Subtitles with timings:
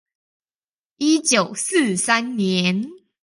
[0.97, 2.89] 一九四三年